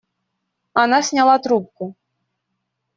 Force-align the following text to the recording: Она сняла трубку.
Она 0.83 1.03
сняла 1.03 1.37
трубку. 1.37 1.95